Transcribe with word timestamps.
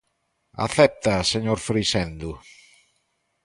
¿Acepta, 0.67 1.13
señor 1.31 1.59
Freixendo? 1.67 2.31